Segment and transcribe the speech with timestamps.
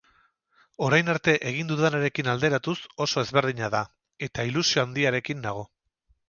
[0.85, 2.75] Orain arte egin dudanarekin alderatuz
[3.07, 3.83] oso ezberdina da,
[4.29, 5.69] eta ilusio handiarekin nago.